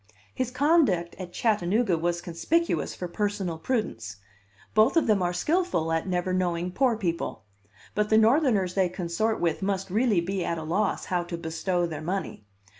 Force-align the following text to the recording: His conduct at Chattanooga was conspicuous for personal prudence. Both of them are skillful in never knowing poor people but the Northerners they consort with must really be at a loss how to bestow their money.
His 0.33 0.49
conduct 0.49 1.13
at 1.19 1.31
Chattanooga 1.31 1.95
was 1.95 2.21
conspicuous 2.23 2.95
for 2.95 3.07
personal 3.07 3.59
prudence. 3.59 4.15
Both 4.73 4.97
of 4.97 5.05
them 5.05 5.21
are 5.21 5.31
skillful 5.31 5.91
in 5.91 6.09
never 6.09 6.33
knowing 6.33 6.71
poor 6.71 6.97
people 6.97 7.43
but 7.93 8.09
the 8.09 8.17
Northerners 8.17 8.73
they 8.73 8.89
consort 8.89 9.39
with 9.39 9.61
must 9.61 9.91
really 9.91 10.19
be 10.19 10.43
at 10.43 10.57
a 10.57 10.63
loss 10.63 11.05
how 11.05 11.23
to 11.25 11.37
bestow 11.37 11.85
their 11.85 12.01
money. 12.01 12.47